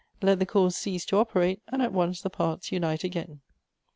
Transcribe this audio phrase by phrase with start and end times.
[0.19, 3.41] Let the cause cease to operate, and at once the parts unite again."